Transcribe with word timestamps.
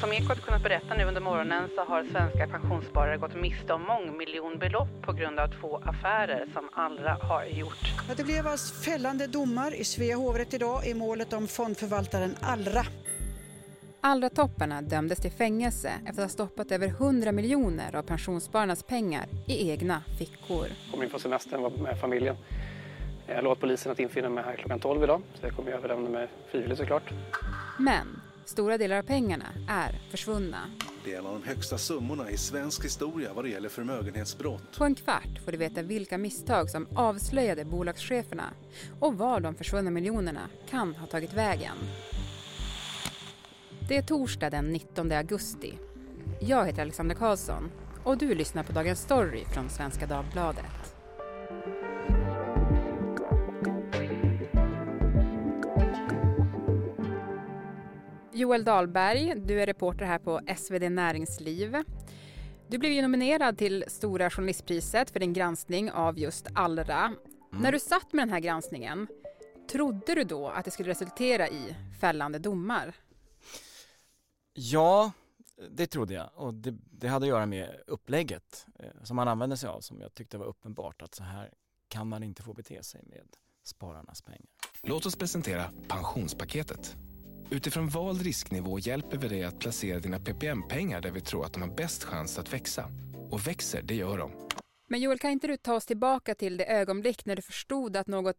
Som 0.00 0.12
Ekot 0.12 0.40
kunnat 0.40 0.62
berätta 0.62 0.94
nu 0.94 1.04
under 1.04 1.20
morgonen 1.20 1.68
så 1.74 1.84
har 1.84 2.04
svenska 2.04 2.46
pensionssparare 2.46 3.16
gått 3.16 3.34
miste 3.34 3.72
om 3.72 3.82
mångmiljonbelopp 3.82 5.02
på 5.02 5.12
grund 5.12 5.38
av 5.38 5.48
två 5.60 5.76
affärer 5.76 6.46
som 6.52 6.68
Allra 6.72 7.18
har 7.22 7.44
gjort. 7.44 8.16
Det 8.16 8.24
blev 8.24 8.46
alltså 8.46 8.74
fällande 8.74 9.26
domar 9.26 9.74
i 9.74 9.84
Svea 9.84 10.16
hovrätt 10.16 10.54
idag 10.54 10.86
i 10.86 10.94
målet 10.94 11.32
om 11.32 11.48
fondförvaltaren 11.48 12.36
Allra. 12.40 12.82
Allra-topparna 14.00 14.82
dömdes 14.82 15.18
till 15.18 15.30
fängelse 15.30 15.88
efter 15.88 16.22
att 16.22 16.28
ha 16.28 16.28
stoppat 16.28 16.72
över 16.72 16.86
100 16.86 17.32
miljoner 17.32 17.96
av 17.96 18.02
pensionsspararnas 18.02 18.82
pengar 18.82 19.26
i 19.46 19.70
egna 19.70 20.02
fickor. 20.18 20.66
Jag 20.66 20.92
kom 20.92 21.02
in 21.02 21.10
från 21.10 21.20
semestern, 21.20 21.62
var 21.62 21.70
med 21.70 22.00
familjen. 22.00 22.36
Jag 23.26 23.44
lovat 23.44 23.60
polisen 23.60 23.92
att 23.92 24.00
infinna 24.00 24.28
mig 24.28 24.44
här 24.44 24.56
klockan 24.56 24.80
12 24.80 25.02
idag, 25.02 25.22
så 25.34 25.46
jag 25.46 25.56
kommer 25.56 25.70
överlämna 25.70 26.10
mig 26.10 26.28
frivilligt 26.50 26.78
såklart. 26.78 27.10
Men 27.78 28.20
stora 28.48 28.78
delar 28.78 28.96
av 28.96 29.02
pengarna 29.02 29.46
är 29.68 30.00
försvunna. 30.10 30.58
Det 31.04 31.14
är 31.14 31.18
en 31.18 31.26
av 31.26 31.40
de 31.40 31.48
högsta 31.48 31.78
summorna 31.78 32.30
i 32.30 32.36
svensk 32.36 32.84
historia 32.84 33.32
vad 33.32 33.44
det 33.44 33.48
gäller 33.48 33.68
förmögenhetsbrott. 33.68 34.78
På 34.78 34.84
en 34.84 34.94
kvart 34.94 35.38
får 35.44 35.52
du 35.52 35.58
veta 35.58 35.82
vilka 35.82 36.18
misstag 36.18 36.70
som 36.70 36.86
avslöjade 36.94 37.64
bolagscheferna 37.64 38.44
och 39.00 39.18
var 39.18 39.40
de 39.40 39.54
försvunna 39.54 39.90
miljonerna 39.90 40.48
kan 40.70 40.94
ha 40.94 41.06
tagit 41.06 41.32
vägen. 41.32 41.76
Det 43.88 43.96
är 43.96 44.02
torsdag 44.02 44.50
den 44.50 44.72
19 44.72 45.12
augusti. 45.12 45.74
Jag 46.40 46.66
heter 46.66 46.82
Alexandra 46.82 47.14
Karlsson 47.14 47.70
och 48.04 48.18
du 48.18 48.34
lyssnar 48.34 48.62
på 48.62 48.72
Dagens 48.72 49.00
Story 49.00 49.44
från 49.44 49.68
Svenska 49.68 50.06
Dagbladet. 50.06 50.97
Joel 58.38 58.64
Dahlberg, 58.64 59.34
du 59.40 59.62
är 59.62 59.66
reporter 59.66 60.04
här 60.04 60.18
på 60.18 60.40
SvD 60.56 60.90
Näringsliv. 60.90 61.76
Du 62.68 62.78
blev 62.78 62.92
ju 62.92 63.02
nominerad 63.02 63.58
till 63.58 63.84
Stora 63.86 64.30
Journalistpriset 64.30 65.10
för 65.10 65.20
din 65.20 65.32
granskning 65.32 65.90
av 65.90 66.18
just 66.18 66.46
Allra. 66.54 67.04
Mm. 67.04 67.16
När 67.50 67.72
du 67.72 67.80
satt 67.80 68.12
med 68.12 68.22
den 68.22 68.32
här 68.32 68.40
granskningen, 68.40 69.08
trodde 69.70 70.14
du 70.14 70.24
då 70.24 70.48
att 70.48 70.64
det 70.64 70.70
skulle 70.70 70.90
resultera 70.90 71.48
i 71.48 71.76
fällande 72.00 72.38
domar? 72.38 72.94
Ja, 74.52 75.12
det 75.70 75.86
trodde 75.86 76.14
jag 76.14 76.30
och 76.34 76.54
det, 76.54 76.76
det, 76.90 77.08
hade 77.08 77.24
att 77.24 77.28
göra 77.28 77.46
med 77.46 77.80
upplägget 77.86 78.66
eh, 78.78 78.86
som 79.02 79.16
man 79.16 79.28
använde 79.28 79.56
sig 79.56 79.68
av 79.68 79.80
som 79.80 80.00
jag 80.00 80.14
tyckte 80.14 80.38
var 80.38 80.46
uppenbart 80.46 81.02
att 81.02 81.14
så 81.14 81.22
här 81.22 81.50
kan 81.88 82.08
man 82.08 82.22
inte 82.22 82.42
få 82.42 82.54
bete 82.54 82.82
sig 82.82 83.00
med 83.06 83.26
spararnas 83.62 84.22
pengar. 84.22 84.46
Låt 84.82 85.06
oss 85.06 85.16
presentera 85.16 85.70
pensionspaketet. 85.88 86.96
Utifrån 87.50 87.88
vald 87.88 88.22
risknivå 88.22 88.78
hjälper 88.78 89.16
vi 89.16 89.28
dig 89.28 89.44
att 89.44 89.58
placera 89.58 89.98
dina 89.98 90.18
PPM-pengar 90.18 91.00
där 91.00 91.10
vi 91.10 91.20
tror 91.20 91.44
att 91.44 91.52
de 91.52 91.62
har 91.62 91.68
bäst 91.68 92.04
chans 92.04 92.38
att 92.38 92.52
växa. 92.52 92.90
Och 93.30 93.46
växer, 93.46 93.82
det 93.82 93.94
gör 93.94 94.18
de. 94.18 94.48
Men 94.88 95.00
Joel, 95.00 95.18
kan 95.18 95.30
inte 95.30 95.46
du 95.46 95.56
ta 95.56 95.74
oss 95.74 95.86
tillbaka 95.86 96.34
till 96.34 96.56
det 96.56 96.66
ögonblick 96.66 97.24
när 97.24 97.36
du 97.36 97.42
förstod 97.42 97.96
att 97.96 98.06
något 98.06 98.36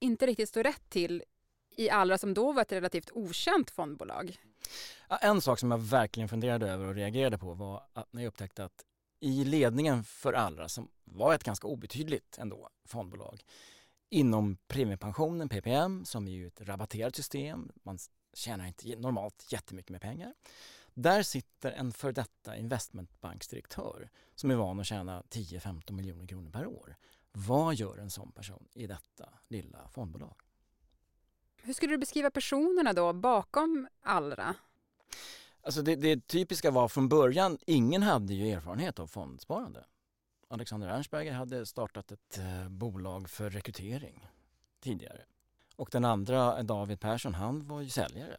inte 0.00 0.26
riktigt 0.26 0.48
stod 0.48 0.66
rätt 0.66 0.90
till 0.90 1.22
i 1.76 1.90
Allra 1.90 2.18
som 2.18 2.34
då 2.34 2.52
var 2.52 2.62
ett 2.62 2.72
relativt 2.72 3.10
okänt 3.12 3.70
fondbolag? 3.70 4.36
En 5.20 5.40
sak 5.40 5.58
som 5.58 5.70
jag 5.70 5.78
verkligen 5.78 6.28
funderade 6.28 6.70
över 6.70 6.86
och 6.86 6.94
reagerade 6.94 7.38
på 7.38 7.54
var 7.54 7.82
att 7.92 8.12
när 8.12 8.22
jag 8.22 8.28
upptäckte 8.28 8.64
att 8.64 8.84
i 9.20 9.44
ledningen 9.44 10.04
för 10.04 10.32
Allra, 10.32 10.68
som 10.68 10.88
var 11.04 11.34
ett 11.34 11.44
ganska 11.44 11.66
obetydligt 11.66 12.38
ändå 12.38 12.68
fondbolag, 12.84 13.42
inom 14.10 14.56
premiepensionen, 14.68 15.48
PPM, 15.48 16.04
som 16.04 16.28
är 16.28 16.32
ju 16.32 16.46
ett 16.46 16.60
rabatterat 16.60 17.16
system, 17.16 17.72
man 17.82 17.98
tjänar 18.32 18.66
inte 18.66 18.96
normalt 18.96 19.46
jättemycket 19.52 19.90
med 19.90 20.00
pengar. 20.00 20.34
Där 20.94 21.22
sitter 21.22 21.72
en 21.72 21.92
för 21.92 22.12
detta 22.12 22.56
investmentbanksdirektör 22.56 24.10
som 24.34 24.50
är 24.50 24.54
van 24.54 24.80
att 24.80 24.86
tjäna 24.86 25.22
10-15 25.22 25.92
miljoner 25.92 26.26
kronor 26.26 26.50
per 26.50 26.66
år. 26.66 26.96
Vad 27.32 27.74
gör 27.74 27.98
en 27.98 28.10
sån 28.10 28.32
person 28.32 28.68
i 28.74 28.86
detta 28.86 29.28
lilla 29.48 29.88
fondbolag? 29.88 30.34
Hur 31.62 31.72
skulle 31.72 31.92
du 31.92 31.98
beskriva 31.98 32.30
personerna 32.30 32.92
då 32.92 33.12
bakom 33.12 33.88
Allra? 34.02 34.54
Alltså 35.62 35.82
det, 35.82 35.96
det 35.96 36.26
typiska 36.26 36.70
var 36.70 36.88
från 36.88 37.08
början, 37.08 37.58
ingen 37.66 38.02
hade 38.02 38.34
ju 38.34 38.50
erfarenhet 38.50 38.98
av 38.98 39.06
fondsparande. 39.06 39.84
Alexander 40.48 40.88
Ernstberger 40.88 41.32
hade 41.32 41.66
startat 41.66 42.12
ett 42.12 42.38
eh, 42.38 42.68
bolag 42.68 43.30
för 43.30 43.50
rekrytering 43.50 44.28
tidigare. 44.80 45.24
Och 45.78 45.88
den 45.92 46.04
andra, 46.04 46.62
David 46.62 47.00
Persson, 47.00 47.34
han 47.34 47.66
var 47.66 47.80
ju 47.80 47.88
säljare. 47.88 48.36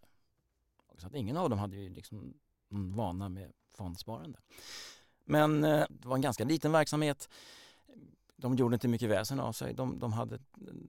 Så 0.97 1.07
att 1.07 1.15
ingen 1.15 1.37
av 1.37 1.49
dem 1.49 1.59
hade 1.59 1.75
ju 1.75 1.89
liksom 1.89 2.33
någon 2.69 2.95
vana 2.95 3.29
med 3.29 3.51
fondsparande. 3.73 4.39
Men 5.25 5.63
eh, 5.63 5.85
det 5.89 6.07
var 6.07 6.15
en 6.15 6.21
ganska 6.21 6.43
liten 6.43 6.71
verksamhet. 6.71 7.29
De 8.35 8.55
gjorde 8.55 8.75
inte 8.75 8.87
mycket 8.87 9.09
väsen 9.09 9.39
av 9.39 9.51
sig. 9.51 9.73
De, 9.73 9.99
de 9.99 10.13
hade 10.13 10.39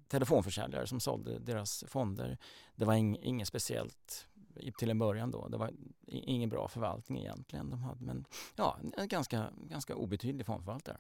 telefonförsäljare 0.08 0.86
som 0.86 1.00
sålde 1.00 1.38
deras 1.38 1.84
fonder. 1.88 2.38
Det 2.74 2.84
var 2.84 2.94
ing, 2.94 3.18
inget 3.22 3.48
speciellt 3.48 4.28
till 4.78 4.90
en 4.90 4.98
början 4.98 5.30
då. 5.30 5.48
Det 5.48 5.56
var 5.56 5.70
ingen 6.06 6.50
bra 6.50 6.68
förvaltning 6.68 7.18
egentligen 7.18 7.70
de 7.70 7.82
hade. 7.82 8.04
Men 8.04 8.24
ja, 8.56 8.78
en 8.96 9.08
ganska, 9.08 9.50
ganska 9.68 9.94
obetydlig 9.94 10.46
fondförvaltare. 10.46 10.98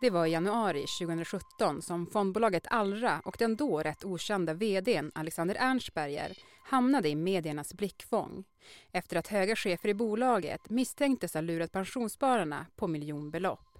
Det 0.00 0.10
var 0.10 0.26
i 0.26 0.30
januari 0.30 0.86
2017 0.86 1.82
som 1.82 2.06
fondbolaget 2.06 2.66
Allra 2.70 3.22
och 3.24 3.36
den 3.38 3.56
då 3.56 3.82
rätt 3.82 4.04
okända 4.04 4.54
vdn 4.54 5.12
Alexander 5.14 5.56
Ernstberger 5.58 6.38
hamnade 6.64 7.08
i 7.08 7.14
mediernas 7.14 7.74
blickfång 7.74 8.44
efter 8.92 9.16
att 9.16 9.28
höga 9.28 9.56
chefer 9.56 9.88
i 9.88 9.94
bolaget 9.94 10.70
misstänktes 10.70 11.34
ha 11.34 11.40
lurat 11.40 11.72
pensionsspararna 11.72 12.66
på 12.76 12.86
miljonbelopp. 12.86 13.78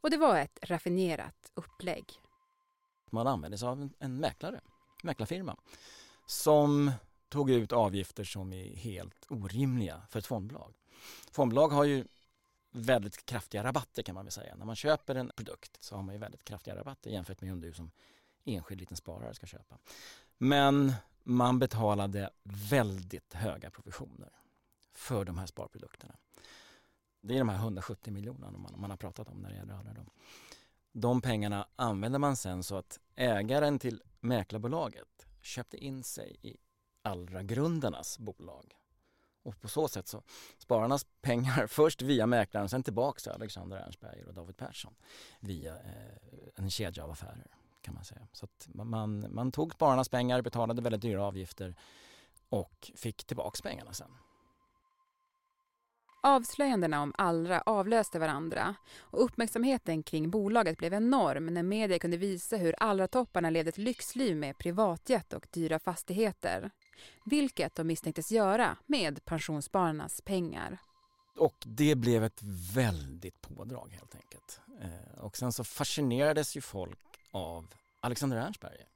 Och 0.00 0.10
det 0.10 0.16
var 0.16 0.38
ett 0.38 0.58
raffinerat 0.62 1.52
upplägg. 1.54 2.04
Man 3.10 3.26
använde 3.26 3.58
sig 3.58 3.68
av 3.68 3.88
en 3.98 4.16
mäklare, 4.16 4.60
mäklarfirma, 5.02 5.56
som 6.26 6.92
tog 7.28 7.50
ut 7.50 7.72
avgifter 7.72 8.24
som 8.24 8.52
är 8.52 8.76
helt 8.76 9.26
orimliga 9.28 10.02
för 10.10 10.18
ett 10.18 10.26
fondbolag. 10.26 10.74
Fondbolag 11.32 11.68
har 11.68 11.84
ju 11.84 12.04
väldigt 12.74 13.26
kraftiga 13.26 13.64
rabatter 13.64 14.02
kan 14.02 14.14
man 14.14 14.24
väl 14.24 14.32
säga. 14.32 14.56
När 14.56 14.66
man 14.66 14.76
köper 14.76 15.14
en 15.14 15.32
produkt 15.36 15.78
så 15.80 15.96
har 15.96 16.02
man 16.02 16.14
ju 16.14 16.18
väldigt 16.18 16.44
kraftiga 16.44 16.76
rabatter 16.76 17.10
jämfört 17.10 17.40
med 17.40 17.52
om 17.52 17.60
du 17.60 17.72
som 17.72 17.90
enskild 18.44 18.80
liten 18.80 18.96
sparare 18.96 19.34
ska 19.34 19.46
köpa. 19.46 19.78
Men 20.38 20.92
man 21.22 21.58
betalade 21.58 22.30
väldigt 22.42 23.34
höga 23.34 23.70
provisioner 23.70 24.32
för 24.92 25.24
de 25.24 25.38
här 25.38 25.46
sparprodukterna. 25.46 26.14
Det 27.20 27.34
är 27.34 27.38
de 27.38 27.48
här 27.48 27.56
170 27.56 28.12
miljonerna 28.12 28.58
man, 28.58 28.80
man 28.80 28.90
har 28.90 28.96
pratat 28.96 29.28
om 29.28 29.38
när 29.38 29.50
det 29.50 29.56
gäller 29.56 29.74
alla 29.74 29.92
dem. 29.92 30.10
De 30.92 31.20
pengarna 31.20 31.68
använder 31.76 32.18
man 32.18 32.36
sen 32.36 32.62
så 32.62 32.76
att 32.76 33.00
ägaren 33.14 33.78
till 33.78 34.02
mäklarbolaget 34.20 35.26
köpte 35.40 35.76
in 35.76 36.02
sig 36.02 36.36
i 36.42 36.56
Allra-grundarnas 37.02 38.18
bolag 38.18 38.74
och 39.44 39.60
på 39.60 39.68
så 39.68 39.88
sätt 39.88 40.08
så 40.08 40.22
spararnas 40.58 41.06
pengar 41.20 41.66
först 41.68 42.02
via 42.02 42.26
mäklaren, 42.26 42.68
sen 42.68 42.82
tillbaks 42.82 43.22
till 43.22 43.32
Alexander 43.32 43.76
Ernstberger 43.76 44.28
och 44.28 44.34
David 44.34 44.56
Persson 44.56 44.94
via 45.40 45.74
eh, 45.74 46.48
en 46.54 46.70
kedja 46.70 47.04
av 47.04 47.10
affärer 47.10 47.46
kan 47.84 47.94
man 47.94 48.04
säga. 48.04 48.26
Så 48.32 48.44
att 48.44 48.68
man, 48.74 49.26
man 49.34 49.52
tog 49.52 49.72
spararnas 49.74 50.08
pengar, 50.08 50.42
betalade 50.42 50.82
väldigt 50.82 51.02
dyra 51.02 51.24
avgifter 51.24 51.74
och 52.48 52.90
fick 52.94 53.24
tillbaks 53.24 53.62
pengarna 53.62 53.92
sen. 53.92 54.10
Avslöjandena 56.22 57.02
om 57.02 57.12
Allra 57.18 57.60
avlöste 57.60 58.18
varandra 58.18 58.74
och 58.98 59.24
uppmärksamheten 59.24 60.02
kring 60.02 60.30
bolaget 60.30 60.78
blev 60.78 60.94
enorm 60.94 61.46
när 61.46 61.62
media 61.62 61.98
kunde 61.98 62.16
visa 62.16 62.56
hur 62.56 62.74
Allra-topparna 62.78 63.50
levde 63.50 63.68
ett 63.68 63.78
lyxliv 63.78 64.36
med 64.36 64.58
privatjet 64.58 65.32
och 65.32 65.46
dyra 65.50 65.78
fastigheter. 65.78 66.70
Vilket 67.24 67.74
de 67.74 67.86
misstänktes 67.86 68.32
göra 68.32 68.76
med 68.86 69.24
pensionsspararnas 69.24 70.20
pengar. 70.20 70.78
Och 71.36 71.56
det 71.66 71.94
blev 71.94 72.24
ett 72.24 72.42
väldigt 72.74 73.40
pådrag 73.40 73.88
helt 73.90 74.14
enkelt. 74.14 74.60
Eh, 74.80 75.24
och 75.24 75.36
sen 75.36 75.52
så 75.52 75.64
fascinerades 75.64 76.56
ju 76.56 76.60
folk 76.60 76.98
av 77.30 77.66
Alexander 78.00 78.36
Ernstberger. 78.36 78.86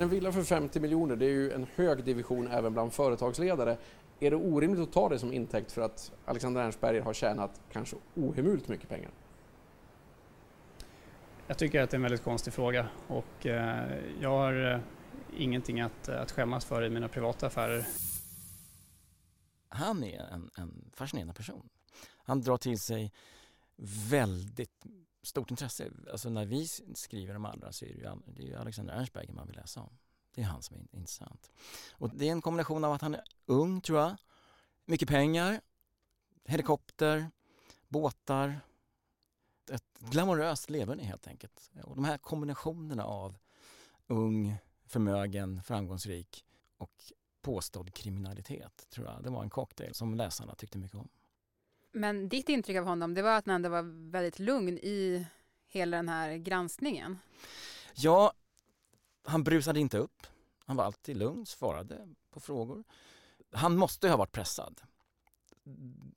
En 0.00 0.08
villa 0.08 0.32
för 0.32 0.42
50 0.42 0.80
miljoner, 0.80 1.16
det 1.16 1.26
är 1.26 1.30
ju 1.30 1.52
en 1.52 1.66
hög 1.74 2.04
division 2.04 2.48
även 2.48 2.72
bland 2.72 2.92
företagsledare. 2.92 3.76
Är 4.20 4.30
det 4.30 4.36
orimligt 4.36 4.88
att 4.88 4.92
ta 4.92 5.08
det 5.08 5.18
som 5.18 5.32
intäkt 5.32 5.72
för 5.72 5.82
att 5.82 6.12
Alexander 6.24 6.60
Ernstberger 6.60 7.00
har 7.00 7.14
tjänat 7.14 7.60
kanske 7.72 7.96
ohemult 8.14 8.68
mycket 8.68 8.88
pengar? 8.88 9.10
Jag 11.46 11.58
tycker 11.58 11.82
att 11.82 11.90
det 11.90 11.94
är 11.94 11.98
en 11.98 12.02
väldigt 12.02 12.24
konstig 12.24 12.52
fråga 12.52 12.88
och 13.08 13.46
eh, 13.46 13.98
jag 14.20 14.30
har 14.30 14.72
eh, 14.72 14.78
ingenting 15.36 15.80
att, 15.80 16.08
att 16.08 16.32
skämmas 16.32 16.64
för 16.64 16.84
i 16.84 16.90
mina 16.90 17.08
privata 17.08 17.46
affärer. 17.46 17.86
Han 19.68 20.04
är 20.04 20.20
en, 20.20 20.50
en 20.56 20.90
fascinerande 20.94 21.34
person. 21.34 21.68
Han 22.16 22.40
drar 22.40 22.56
till 22.56 22.80
sig 22.80 23.12
väldigt 24.10 24.86
stort 25.22 25.50
intresse. 25.50 25.90
Alltså 26.12 26.30
när 26.30 26.46
vi 26.46 26.66
skriver 26.94 27.36
om 27.36 27.44
andra 27.44 27.72
så 27.72 27.84
är 27.84 27.88
det 27.88 27.94
ju, 27.94 28.10
det 28.26 28.52
är 28.52 28.58
Alexander 28.58 28.94
Ernstberger 28.94 29.32
man 29.32 29.46
vill 29.46 29.56
läsa 29.56 29.80
om. 29.80 29.98
Det 30.34 30.42
är 30.42 30.46
han 30.46 30.62
som 30.62 30.76
är 30.76 30.96
intressant. 30.96 31.50
Och 31.92 32.10
det 32.14 32.28
är 32.28 32.32
en 32.32 32.42
kombination 32.42 32.84
av 32.84 32.92
att 32.92 33.02
han 33.02 33.14
är 33.14 33.22
ung 33.46 33.80
tror 33.80 33.98
jag. 33.98 34.16
Mycket 34.84 35.08
pengar, 35.08 35.60
helikopter, 36.44 37.30
båtar. 37.88 38.60
Ett 39.70 39.98
glamoröst 39.98 40.70
leverne 40.70 41.02
helt 41.02 41.26
enkelt. 41.26 41.70
Och 41.84 41.94
de 41.96 42.04
här 42.04 42.18
kombinationerna 42.18 43.04
av 43.04 43.36
ung, 44.06 44.56
förmögen, 44.86 45.62
framgångsrik 45.62 46.44
och 46.76 46.92
påstådd 47.42 47.94
kriminalitet 47.94 48.86
tror 48.90 49.06
jag. 49.06 49.22
Det 49.22 49.30
var 49.30 49.42
en 49.42 49.50
cocktail 49.50 49.94
som 49.94 50.14
läsarna 50.14 50.54
tyckte 50.54 50.78
mycket 50.78 50.98
om. 50.98 51.08
Men 51.92 52.28
ditt 52.28 52.48
intryck 52.48 52.76
av 52.76 52.84
honom, 52.84 53.14
det 53.14 53.22
var 53.22 53.36
att 53.36 53.46
han 53.46 53.54
ändå 53.54 53.68
var 53.68 54.10
väldigt 54.10 54.38
lugn 54.38 54.78
i 54.78 55.26
hela 55.68 55.96
den 55.96 56.08
här 56.08 56.36
granskningen? 56.36 57.18
Ja, 57.94 58.32
han 59.24 59.44
brusade 59.44 59.80
inte 59.80 59.98
upp. 59.98 60.26
Han 60.64 60.76
var 60.76 60.84
alltid 60.84 61.16
lugn, 61.16 61.46
svarade 61.46 62.08
på 62.30 62.40
frågor. 62.40 62.84
Han 63.52 63.76
måste 63.76 64.08
ha 64.08 64.16
varit 64.16 64.32
pressad. 64.32 64.80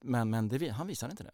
Men, 0.02 0.30
men 0.30 0.50
det, 0.50 0.70
han 0.70 0.88
visade 0.88 1.12
inte 1.12 1.24
det. 1.24 1.34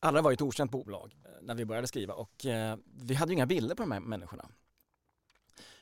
Alla 0.00 0.22
var 0.22 0.32
ett 0.32 0.42
okänt 0.42 0.70
bolag 0.70 1.16
eh, 1.24 1.30
när 1.42 1.54
vi 1.54 1.64
började 1.64 1.88
skriva 1.88 2.14
och 2.14 2.46
eh, 2.46 2.76
vi 2.84 3.14
hade 3.14 3.32
inga 3.32 3.46
bilder 3.46 3.74
på 3.74 3.82
de 3.82 3.92
här 3.92 4.00
människorna. 4.00 4.48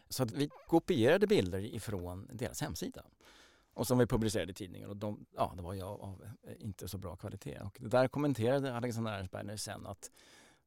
Så 0.08 0.25
vi 0.25 0.50
kopierade 0.67 1.26
bilder 1.26 1.58
ifrån 1.58 2.29
deras 2.32 2.61
hemsida 2.61 3.03
och 3.75 3.87
som 3.87 3.99
vi 3.99 4.06
publicerade 4.06 4.50
i 4.50 4.55
tidningen 4.55 4.91
och 4.91 4.97
de, 4.97 5.26
ja, 5.37 5.53
det 5.56 5.62
var 5.62 5.73
ju 5.73 5.82
av 5.82 6.25
eh, 6.43 6.53
inte 6.58 6.88
så 6.88 6.99
bra 6.99 7.17
kvalitet. 7.17 7.61
Och 7.61 7.76
det 7.81 7.88
där 7.88 8.08
kommenterade 8.08 8.75
Alexander 8.76 9.12
Ernstberger 9.12 9.56
sen 9.56 9.87
att 9.87 10.11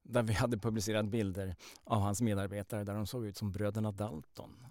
där 0.04 0.24
vi 0.24 0.34
hade 0.34 0.58
publicerat 0.58 1.06
bilder 1.06 1.56
av 1.84 2.02
hans 2.02 2.22
medarbetare 2.22 2.84
där 2.84 2.94
de 2.94 3.08
såg 3.08 3.26
ut 3.26 3.38
som 3.38 3.52
bröderna 3.52 3.92
Dalton. 3.92 4.66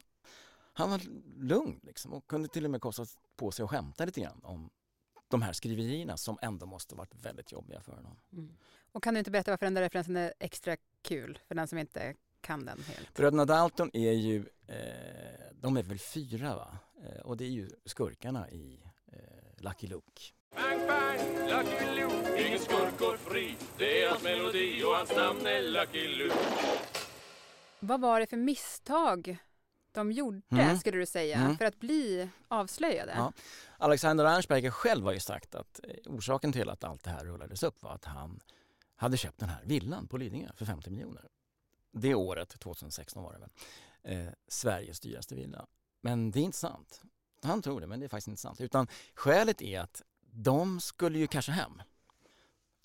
Han 0.73 0.91
var 0.91 1.01
lugn 1.37 1.81
liksom 1.83 2.13
och 2.13 2.27
kunde 2.27 2.49
till 2.49 2.65
och 2.65 2.71
med 2.71 2.81
kosta 2.81 3.07
på 3.37 3.51
sig 3.51 3.63
att 3.63 3.71
skämta 3.71 4.05
lite 4.05 4.21
grann 4.21 4.41
om 4.43 4.71
de 5.29 5.43
här 5.43 5.53
skriverierna 5.53 6.17
som 6.17 6.39
ändå 6.43 6.67
måste 6.67 6.95
varit 6.95 7.15
väldigt 7.15 7.53
jobbiga 7.53 7.81
för 7.81 7.93
honom. 7.93 8.17
Mm. 8.33 8.57
Och 8.93 9.03
kan 9.03 9.15
du 9.15 9.19
inte 9.19 9.31
berätta 9.31 9.51
varför 9.51 9.67
den 9.67 9.75
där 9.75 9.83
referensen 9.83 10.17
är 10.17 10.35
extra 10.39 10.77
kul 11.03 11.39
för 11.49 11.55
den 11.55 11.69
som 11.69 11.79
inte 11.79 12.15
kan 12.41 12.65
den 12.65 12.79
helt? 12.83 13.15
Bröderna 13.15 13.45
Dalton 13.45 13.91
är 13.93 14.13
ju, 14.13 14.47
eh, 14.69 14.77
de 15.53 15.77
är 15.77 15.83
väl 15.83 15.99
fyra 15.99 16.57
va? 16.57 16.79
Eh, 17.03 17.21
och 17.21 17.37
det 17.37 17.45
är 17.45 17.51
ju 17.51 17.69
skurkarna 17.85 18.51
i 18.51 18.81
eh, 19.13 19.19
Lucky 19.57 19.87
Luke. 19.87 20.23
Bang, 20.55 20.87
bang, 20.87 21.21
Lucky 21.49 22.01
Luke, 22.01 22.47
ingen 22.47 22.59
skurk 22.59 22.99
går 22.99 23.17
fri. 23.17 23.57
Det 23.79 24.03
är 24.03 24.11
hans 24.11 24.23
melodi 24.23 24.83
och 24.83 24.95
hans 24.95 25.17
namn 25.17 25.47
är 25.47 25.63
Lucky 25.63 26.09
Luke. 26.09 26.35
Vad 27.81 28.01
var 28.01 28.21
det 28.21 28.27
för 28.27 28.37
misstag 28.37 29.39
de 29.93 30.13
gjorde, 30.13 30.41
mm. 30.49 30.79
skulle 30.79 30.99
du 30.99 31.07
säga, 31.07 31.37
mm. 31.37 31.59
för 31.59 31.65
att 31.65 31.81
bli 31.81 32.29
avslöjade? 32.49 33.13
Ja. 33.17 33.33
Alexander 33.79 34.25
Ernstberger 34.25 34.71
själv 34.71 35.05
har 35.05 35.13
ju 35.13 35.21
sagt 35.21 35.55
att 35.55 35.81
eh, 35.85 35.91
orsaken 36.07 36.53
till 36.53 36.69
att 36.71 36.85
allt 36.85 37.05
det 37.05 37.11
här 37.11 37.25
rullades 37.25 37.63
upp 37.63 37.83
var 37.83 37.95
att 37.95 38.05
han 38.05 38.41
hade 38.97 39.17
köpt 39.17 39.39
den 39.39 39.49
här 39.49 39.63
villan 39.65 40.09
på 40.09 40.17
Lidingö 40.17 40.49
för 40.57 40.65
50 40.65 40.91
miljoner. 40.91 41.25
Det 41.93 42.15
året, 42.15 42.49
2016 42.49 43.23
var 43.23 43.33
det 43.33 43.39
väl, 43.39 43.51
eh, 44.03 44.29
Sveriges 44.49 45.01
dyraste 45.01 45.35
villa. 45.35 45.67
Men 46.01 46.31
det 46.31 46.41
är 46.41 46.45
inte 46.45 46.59
sant. 46.59 47.03
Han 47.43 47.63
tror 47.63 47.81
det, 47.81 47.87
men 47.87 48.01
det 48.01 48.07
är 48.07 48.09
faktiskt 48.09 48.29
inte 48.29 48.41
sant. 48.41 48.61
Utan 48.61 48.89
skälet 49.15 49.63
är 49.63 49.81
att 49.81 50.03
de 50.31 50.81
skulle 50.81 51.19
ju 51.19 51.27
casha 51.27 51.53
hem 51.53 51.83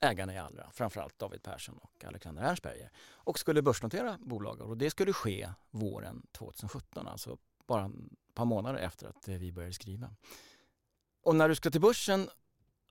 ägarna 0.03 0.33
i 0.33 0.37
Allra, 0.37 0.71
framförallt 0.71 1.19
David 1.19 1.43
Persson 1.43 1.77
och 1.77 2.03
Alexander 2.05 2.43
Ernstberger 2.43 2.91
och 3.13 3.39
skulle 3.39 3.61
börsnotera 3.61 4.17
bolaget 4.21 4.63
och 4.63 4.77
det 4.77 4.89
skulle 4.89 5.13
ske 5.13 5.49
våren 5.71 6.27
2017, 6.31 7.07
alltså 7.07 7.37
bara 7.67 7.85
ett 7.85 8.33
par 8.33 8.45
månader 8.45 8.79
efter 8.79 9.07
att 9.07 9.27
eh, 9.27 9.35
vi 9.35 9.51
började 9.51 9.73
skriva. 9.73 10.15
Och 11.21 11.35
när 11.35 11.49
du 11.49 11.55
ska 11.55 11.71
till 11.71 11.81
börsen 11.81 12.29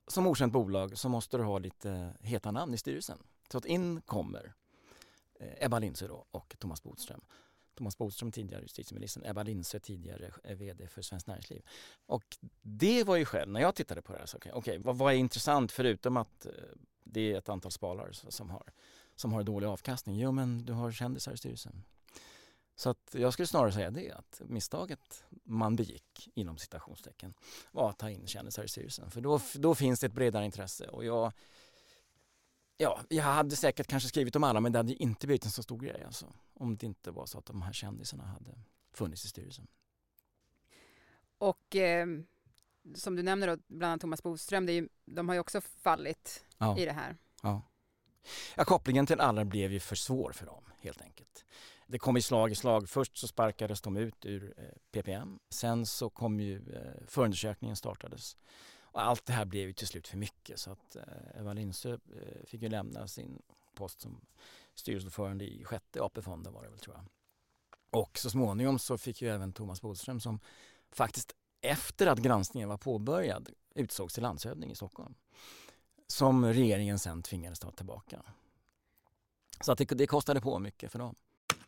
som 0.07 0.27
okänt 0.27 0.53
bolag 0.53 0.97
så 0.97 1.09
måste 1.09 1.37
du 1.37 1.43
ha 1.43 1.59
lite 1.59 1.91
eh, 1.91 2.27
heta 2.27 2.51
namn 2.51 2.73
i 2.73 2.77
styrelsen. 2.77 3.17
Så 3.51 3.57
att 3.57 3.65
in 3.65 4.01
kommer 4.01 4.53
eh, 5.39 5.65
Ebba 5.65 5.79
Lindsö 5.79 6.07
och 6.31 6.55
Thomas 6.59 6.83
Bodström. 6.83 7.21
Thomas 7.75 7.97
Bodström 7.97 8.31
tidigare 8.31 8.61
justitieministern, 8.61 9.25
Ebba 9.25 9.43
Lindsö 9.43 9.79
tidigare 9.79 10.31
eh, 10.43 10.57
VD 10.57 10.87
för 10.87 11.01
Svenskt 11.01 11.27
Näringsliv. 11.27 11.61
Och 12.05 12.37
det 12.61 13.03
var 13.03 13.15
ju 13.15 13.25
skäl, 13.25 13.49
när 13.49 13.61
jag 13.61 13.75
tittade 13.75 14.01
på 14.01 14.13
det 14.13 14.19
här, 14.19 14.25
så 14.25 14.37
okej, 14.37 14.51
okay, 14.51 14.73
okay, 14.73 14.83
vad, 14.85 14.97
vad 14.97 15.13
är 15.13 15.17
intressant 15.17 15.71
förutom 15.71 16.17
att 16.17 16.45
eh, 16.45 16.51
det 17.03 17.33
är 17.33 17.37
ett 17.37 17.49
antal 17.49 17.71
sparare 17.71 18.13
som 18.13 18.49
har, 18.49 18.63
som 19.15 19.33
har 19.33 19.43
dålig 19.43 19.67
avkastning? 19.67 20.19
Jo 20.19 20.31
men 20.31 20.65
du 20.65 20.73
har 20.73 20.91
kändisar 20.91 21.33
i 21.33 21.37
styrelsen. 21.37 21.83
Så 22.75 22.89
att 22.89 23.09
jag 23.11 23.33
skulle 23.33 23.47
snarare 23.47 23.71
säga 23.71 23.91
det 23.91 24.11
att 24.11 24.41
misstaget 24.45 25.23
man 25.43 25.75
begick 25.75 26.29
inom 26.33 26.57
citationstecken 26.57 27.33
var 27.71 27.89
att 27.89 27.97
ta 27.97 28.09
in 28.09 28.27
kändisar 28.27 28.63
i 28.63 28.67
styrelsen. 28.67 29.11
För 29.11 29.21
då, 29.21 29.39
då 29.55 29.75
finns 29.75 29.99
det 29.99 30.07
ett 30.07 30.13
bredare 30.13 30.45
intresse 30.45 30.87
och 30.87 31.05
jag 31.05 31.33
Ja, 32.77 32.99
jag 33.09 33.23
hade 33.23 33.55
säkert 33.55 33.87
kanske 33.87 34.09
skrivit 34.09 34.35
om 34.35 34.43
alla 34.43 34.59
men 34.59 34.71
det 34.71 34.79
hade 34.79 35.03
inte 35.03 35.27
blivit 35.27 35.45
en 35.45 35.51
så 35.51 35.63
stor 35.63 35.79
grej 35.79 36.03
alltså. 36.05 36.33
Om 36.53 36.77
det 36.77 36.85
inte 36.85 37.11
var 37.11 37.25
så 37.25 37.37
att 37.37 37.45
de 37.45 37.61
här 37.61 37.73
kändisarna 37.73 38.23
hade 38.23 38.55
funnits 38.91 39.25
i 39.25 39.27
styrelsen. 39.27 39.67
Och 41.37 41.75
eh, 41.75 42.07
som 42.95 43.15
du 43.15 43.23
nämner 43.23 43.47
då, 43.47 43.57
bland 43.67 44.03
annat 44.03 44.21
Thomas 44.21 44.51
är 44.51 44.71
ju, 44.71 44.89
de 45.05 45.27
har 45.27 45.35
ju 45.35 45.39
också 45.39 45.61
fallit 45.61 46.45
ja. 46.57 46.77
i 46.79 46.85
det 46.85 46.91
här. 46.91 47.17
Ja. 47.41 47.61
ja, 48.55 48.65
kopplingen 48.65 49.05
till 49.05 49.19
alla 49.19 49.45
blev 49.45 49.71
ju 49.71 49.79
för 49.79 49.95
svår 49.95 50.31
för 50.31 50.45
dem 50.45 50.63
helt 50.79 51.01
enkelt. 51.01 51.45
Det 51.87 51.99
kom 51.99 52.17
i 52.17 52.21
slag 52.21 52.51
i 52.51 52.55
slag. 52.55 52.89
Först 52.89 53.17
så 53.17 53.27
sparkades 53.27 53.81
de 53.81 53.97
ut 53.97 54.25
ur 54.25 54.53
eh, 54.57 54.63
PPM. 54.91 55.39
Sen 55.49 55.85
så 55.85 56.09
kom 56.09 56.39
ju 56.39 56.55
eh, 56.55 57.07
förundersökningen 57.07 57.75
startades. 57.75 58.37
Och 58.81 59.01
allt 59.01 59.25
det 59.25 59.33
här 59.33 59.45
blev 59.45 59.67
ju 59.67 59.73
till 59.73 59.87
slut 59.87 60.07
för 60.07 60.17
mycket 60.17 60.59
så 60.59 60.71
att 60.71 60.95
eh, 60.95 61.39
Eva 61.39 61.53
Lindsö 61.53 61.93
eh, 61.93 62.45
fick 62.45 62.61
ju 62.61 62.69
lämna 62.69 63.07
sin 63.07 63.41
post 63.73 64.01
som 64.01 64.21
styrelseordförande 64.75 65.45
i 65.45 65.63
sjätte 65.63 66.01
AP-fonden 66.01 66.53
var 66.53 66.63
det 66.63 66.69
väl 66.69 66.79
tror 66.79 66.95
jag. 66.95 67.05
Och 68.01 68.17
så 68.17 68.29
småningom 68.29 68.79
så 68.79 68.97
fick 68.97 69.21
ju 69.21 69.29
även 69.29 69.53
Thomas 69.53 69.81
Bodström 69.81 70.19
som 70.19 70.39
faktiskt 70.91 71.35
efter 71.61 72.07
att 72.07 72.19
granskningen 72.19 72.69
var 72.69 72.77
påbörjad 72.77 73.49
utsågs 73.75 74.13
till 74.13 74.23
landshövding 74.23 74.71
i 74.71 74.75
Stockholm. 74.75 75.13
Som 76.07 76.45
regeringen 76.45 76.99
sen 76.99 77.21
tvingades 77.23 77.59
ta 77.59 77.71
tillbaka. 77.71 78.21
Så 79.61 79.71
att 79.71 79.77
det, 79.77 79.85
det 79.85 80.07
kostade 80.07 80.41
på 80.41 80.59
mycket 80.59 80.91
för 80.91 80.99
dem. 80.99 81.15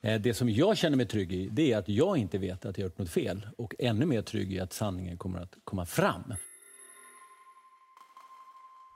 Eh, 0.02 0.22
det 0.22 0.34
som 0.34 0.50
jag 0.50 0.78
känner 0.78 0.98
mig 0.98 1.08
trygg 1.08 1.34
i 1.34 1.50
det 1.50 1.74
är 1.74 1.78
att 1.78 1.90
jag 1.90 2.18
inte 2.18 2.38
vet 2.38 2.66
att 2.66 2.78
jag 2.78 2.86
gjort 2.86 2.98
något 2.98 3.10
fel 3.10 3.48
och 3.58 3.76
ännu 3.80 4.06
mer 4.06 4.22
trygg 4.22 4.54
i 4.54 4.60
att 4.60 4.74
sanningen 4.74 5.18
kommer 5.18 5.40
att 5.40 5.56
komma 5.64 5.86
fram. 5.86 6.34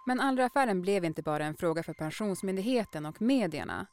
Men 0.06 0.20
Allra-affären 0.20 0.82
blev 0.82 1.06
inte 1.06 1.22
bara 1.22 1.46
en 1.46 1.56
fråga 1.56 1.84
för 1.84 1.94
Pensionsmyndigheten 1.94 3.06
och 3.06 3.22
medierna. 3.22 3.88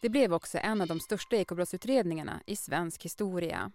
Det 0.00 0.08
blev 0.08 0.34
också 0.34 0.58
en 0.58 0.80
av 0.80 0.86
de 0.86 1.00
största 1.00 1.36
ekobrottsutredningarna 1.36 2.40
i 2.46 2.56
svensk 2.56 3.04
historia. 3.04 3.72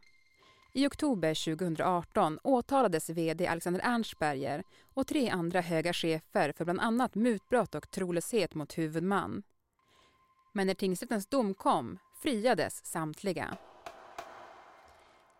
I 0.74 0.88
oktober 0.88 1.46
2018 1.46 2.39
åtalades 2.44 3.10
VD 3.10 3.48
Alexander 3.48 3.82
Ernstberger 3.84 4.63
och 4.94 5.08
tre 5.08 5.30
andra 5.30 5.62
höga 5.62 5.94
chefer 5.94 6.51
för 6.51 6.66
bland 6.66 6.80
annat 6.80 7.16
mutbrott 7.16 7.75
och 7.75 7.92
trolöshet 7.92 8.56
mot 8.56 8.77
huvudman. 8.77 9.44
Men 10.54 10.68
när 10.68 10.74
tingsrättens 10.74 11.27
dom 11.27 11.54
kom 11.54 12.00
friades 12.22 12.86
samtliga. 12.86 13.58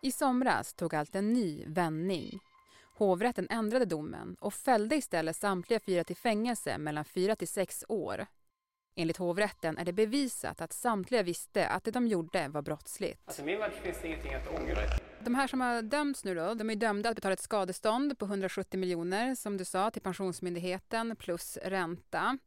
I 0.02 0.12
somras 0.12 0.74
tog 0.74 0.94
allt 0.94 1.14
en 1.14 1.32
ny 1.32 1.64
vändning. 1.66 2.40
Hovrätten 2.94 3.46
ändrade 3.50 3.84
domen 3.84 4.36
och 4.40 4.54
fällde 4.54 4.96
istället 4.96 5.36
samtliga 5.36 5.80
fyra 5.80 6.04
till 6.04 6.16
fängelse 6.16 6.78
mellan 6.78 7.04
fyra 7.04 7.36
till 7.36 7.48
sex 7.48 7.84
år. 7.88 8.26
Enligt 9.00 9.16
hovrätten 9.16 9.78
är 9.78 9.84
det 9.84 9.92
bevisat 9.92 10.60
att 10.60 10.72
samtliga 10.72 11.22
visste 11.22 11.68
att 11.68 11.84
det 11.84 11.90
de 11.90 12.06
gjorde 12.06 12.48
var 12.48 12.62
brottsligt. 12.62 13.22
Alltså, 13.26 13.44
min 13.44 13.58
värld 13.58 13.72
finns 13.82 13.98
det 14.02 14.08
ingenting 14.08 14.34
att 14.34 14.48
ångra. 14.48 14.76
De 15.24 15.34
här 15.34 15.46
som 15.46 15.60
har 15.60 15.82
dömts 15.82 16.24
nu 16.24 16.34
då, 16.34 16.54
de 16.54 16.70
är 16.70 16.76
dömda 16.76 17.08
att 17.08 17.14
betala 17.14 17.32
ett 17.32 17.40
skadestånd 17.40 18.18
på 18.18 18.24
170 18.24 18.80
miljoner 18.80 19.34
som 19.34 19.56
du 19.56 19.64
sa 19.64 19.90
till 19.90 20.02
Pensionsmyndigheten 20.02 21.16
plus 21.16 21.58
ränta. 21.64 22.18
Mm. 22.20 22.38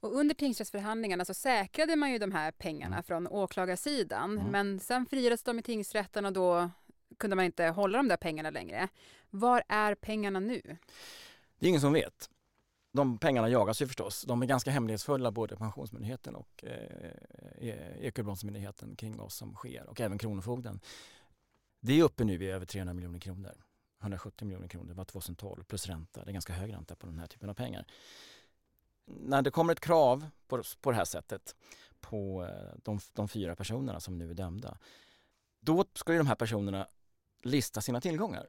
Och 0.00 0.14
under 0.18 0.34
tingsrättsförhandlingarna 0.34 1.24
så 1.24 1.34
säkrade 1.34 1.96
man 1.96 2.12
ju 2.12 2.18
de 2.18 2.32
här 2.32 2.50
pengarna 2.50 2.96
mm. 2.96 3.02
från 3.02 3.28
åklagarsidan. 3.28 4.38
Mm. 4.38 4.52
Men 4.52 4.80
sen 4.80 5.06
friades 5.06 5.42
de 5.42 5.58
i 5.58 5.62
tingsrätten 5.62 6.26
och 6.26 6.32
då 6.32 6.70
kunde 7.18 7.36
man 7.36 7.44
inte 7.44 7.64
hålla 7.64 7.98
de 7.98 8.08
där 8.08 8.16
pengarna 8.16 8.50
längre. 8.50 8.88
Var 9.30 9.62
är 9.68 9.94
pengarna 9.94 10.40
nu? 10.40 10.62
Det 11.58 11.66
är 11.66 11.68
ingen 11.68 11.80
som 11.80 11.92
vet. 11.92 12.30
De 12.96 13.18
pengarna 13.18 13.48
jagas 13.48 13.82
ju 13.82 13.86
förstås. 13.86 14.22
De 14.22 14.42
är 14.42 14.46
ganska 14.46 14.70
hemlighetsfulla, 14.70 15.30
både 15.30 15.56
Pensionsmyndigheten 15.56 16.34
och 16.34 16.64
eh, 16.64 17.10
eh, 17.58 17.98
Ekobrottsmyndigheten 18.00 18.96
kring 18.96 19.16
vad 19.16 19.32
som 19.32 19.54
sker 19.54 19.86
och 19.86 20.00
även 20.00 20.18
Kronofogden. 20.18 20.80
Det 21.80 22.00
är 22.00 22.02
uppe 22.02 22.24
nu 22.24 22.44
i 22.44 22.50
över 22.50 22.66
300 22.66 22.94
miljoner 22.94 23.18
kronor. 23.18 23.64
170 24.00 24.46
miljoner 24.46 24.68
kronor 24.68 24.94
var 24.94 25.04
2012 25.04 25.64
plus 25.64 25.86
ränta. 25.86 26.24
Det 26.24 26.30
är 26.30 26.32
ganska 26.32 26.52
hög 26.52 26.72
ränta 26.72 26.96
på 26.96 27.06
den 27.06 27.18
här 27.18 27.26
typen 27.26 27.50
av 27.50 27.54
pengar. 27.54 27.86
När 29.06 29.42
det 29.42 29.50
kommer 29.50 29.72
ett 29.72 29.80
krav 29.80 30.26
på, 30.48 30.62
på 30.80 30.90
det 30.90 30.96
här 30.96 31.04
sättet 31.04 31.56
på 32.00 32.44
eh, 32.44 32.78
de, 32.82 32.98
de 33.12 33.28
fyra 33.28 33.56
personerna 33.56 34.00
som 34.00 34.18
nu 34.18 34.30
är 34.30 34.34
dömda, 34.34 34.78
då 35.60 35.84
ska 35.94 36.12
ju 36.12 36.18
de 36.18 36.26
här 36.26 36.34
personerna 36.34 36.88
lista 37.42 37.80
sina 37.80 38.00
tillgångar. 38.00 38.46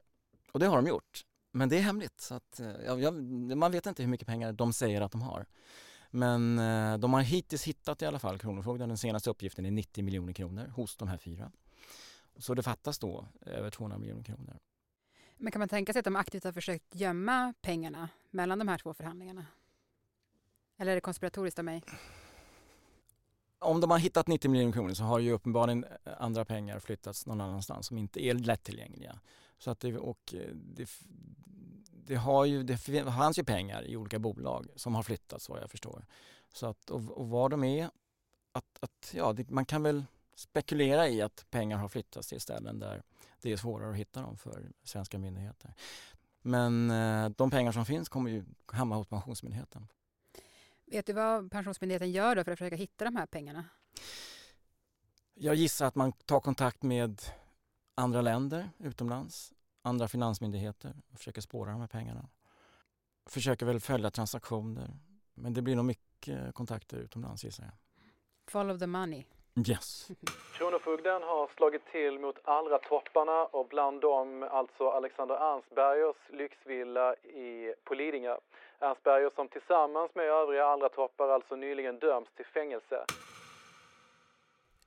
Och 0.52 0.60
det 0.60 0.66
har 0.66 0.76
de 0.76 0.86
gjort. 0.86 1.24
Men 1.58 1.68
det 1.68 1.78
är 1.78 1.80
hemligt 1.80 2.20
så 2.20 2.34
att, 2.34 2.60
eh, 2.60 2.70
jag, 2.86 3.00
jag, 3.00 3.14
man 3.56 3.72
vet 3.72 3.86
inte 3.86 4.02
hur 4.02 4.10
mycket 4.10 4.26
pengar 4.26 4.52
de 4.52 4.72
säger 4.72 5.00
att 5.00 5.12
de 5.12 5.22
har. 5.22 5.46
Men 6.10 6.58
eh, 6.58 6.98
de 6.98 7.12
har 7.12 7.22
hittills 7.22 7.64
hittat 7.64 8.02
i 8.02 8.06
alla 8.06 8.18
fall, 8.18 8.38
Kronofogden, 8.38 8.88
den 8.88 8.98
senaste 8.98 9.30
uppgiften 9.30 9.66
är 9.66 9.70
90 9.70 10.04
miljoner 10.04 10.32
kronor 10.32 10.66
hos 10.66 10.96
de 10.96 11.08
här 11.08 11.18
fyra. 11.18 11.52
Så 12.36 12.54
det 12.54 12.62
fattas 12.62 12.98
då 12.98 13.26
över 13.40 13.70
200 13.70 13.98
miljoner 13.98 14.22
kronor. 14.22 14.58
Men 15.36 15.52
kan 15.52 15.58
man 15.58 15.68
tänka 15.68 15.92
sig 15.92 15.98
att 16.00 16.04
de 16.04 16.16
aktivt 16.16 16.44
har 16.44 16.52
försökt 16.52 16.94
gömma 16.94 17.54
pengarna 17.60 18.08
mellan 18.30 18.58
de 18.58 18.68
här 18.68 18.78
två 18.78 18.94
förhandlingarna? 18.94 19.46
Eller 20.78 20.90
är 20.90 20.94
det 20.94 21.00
konspiratoriskt 21.00 21.58
av 21.58 21.64
mig? 21.64 21.82
Om 23.58 23.80
de 23.80 23.90
har 23.90 23.98
hittat 23.98 24.26
90 24.26 24.50
miljoner 24.50 24.72
kronor 24.72 24.94
så 24.94 25.04
har 25.04 25.18
ju 25.18 25.32
uppenbarligen 25.32 25.84
andra 26.18 26.44
pengar 26.44 26.78
flyttats 26.78 27.26
någon 27.26 27.40
annanstans 27.40 27.86
som 27.86 27.98
inte 27.98 28.24
är 28.24 28.34
lättillgängliga. 28.34 29.18
Så 29.58 29.70
att 29.70 29.80
det, 29.80 29.98
och 29.98 30.34
eh, 30.34 30.54
det, 30.54 30.90
det, 31.92 32.14
har 32.14 32.44
ju, 32.44 32.62
det 32.62 32.76
fanns 33.04 33.38
ju 33.38 33.44
pengar 33.44 33.84
i 33.84 33.96
olika 33.96 34.18
bolag 34.18 34.66
som 34.76 34.94
har 34.94 35.02
flyttats 35.02 35.48
vad 35.48 35.62
jag 35.62 35.70
förstår. 35.70 36.06
Så 36.52 36.66
att, 36.66 36.90
och, 36.90 37.10
och 37.10 37.28
var 37.28 37.48
de 37.48 37.64
är, 37.64 37.90
att, 38.52 38.78
att 38.80 39.12
ja, 39.14 39.32
det, 39.32 39.50
man 39.50 39.64
kan 39.64 39.82
väl 39.82 40.04
spekulera 40.34 41.08
i 41.08 41.22
att 41.22 41.46
pengar 41.50 41.76
har 41.78 41.88
flyttats 41.88 42.28
till 42.28 42.40
ställen 42.40 42.78
där 42.78 43.02
det 43.40 43.52
är 43.52 43.56
svårare 43.56 43.90
att 43.90 43.96
hitta 43.96 44.22
dem 44.22 44.36
för 44.36 44.72
svenska 44.82 45.18
myndigheter. 45.18 45.74
Men 46.42 46.90
eh, 46.90 47.28
de 47.28 47.50
pengar 47.50 47.72
som 47.72 47.86
finns 47.86 48.08
kommer 48.08 48.30
ju 48.30 48.44
hamna 48.66 48.96
hos 48.96 49.06
Pensionsmyndigheten. 49.06 49.88
Vet 50.86 51.06
du 51.06 51.12
vad 51.12 51.50
Pensionsmyndigheten 51.50 52.10
gör 52.10 52.36
då 52.36 52.44
för 52.44 52.52
att 52.52 52.58
försöka 52.58 52.76
hitta 52.76 53.04
de 53.04 53.16
här 53.16 53.26
pengarna? 53.26 53.64
Jag 55.34 55.54
gissar 55.54 55.86
att 55.86 55.94
man 55.94 56.12
tar 56.12 56.40
kontakt 56.40 56.82
med 56.82 57.22
andra 57.98 58.20
länder 58.20 58.70
utomlands, 58.78 59.52
andra 59.82 60.08
finansmyndigheter 60.08 60.92
och 61.12 61.18
försöker 61.18 61.40
spåra 61.40 61.70
de 61.70 61.80
här 61.80 61.88
pengarna. 61.88 62.28
Försöker 63.26 63.66
väl 63.66 63.80
följa 63.80 64.10
transaktioner, 64.10 64.88
men 65.34 65.54
det 65.54 65.62
blir 65.62 65.76
nog 65.76 65.84
mycket 65.84 66.54
kontakter 66.54 66.96
utomlands 66.96 67.44
gissar 67.44 67.64
jag. 67.64 67.72
Follow 68.52 68.78
the 68.78 68.86
money. 68.86 69.24
Yes. 69.68 70.08
Kronofogden 70.58 71.22
har 71.22 71.50
slagit 71.56 71.86
till 71.92 72.18
mot 72.18 72.38
allra 72.44 72.78
topparna 72.78 73.44
och 73.44 73.68
bland 73.68 74.00
dem 74.00 74.42
alltså 74.50 74.88
Alexander 74.90 75.34
Ernstbergers 75.34 76.16
lyxvilla 76.30 77.14
i, 77.14 77.74
på 77.84 77.94
Lidingö. 77.94 78.36
Ernstberger 78.78 79.30
som 79.34 79.48
tillsammans 79.48 80.14
med 80.14 80.24
övriga 80.24 80.66
allra 80.66 80.88
toppar 80.88 81.28
alltså 81.28 81.56
nyligen 81.56 81.98
dömts 81.98 82.30
till 82.36 82.46
fängelse. 82.46 83.04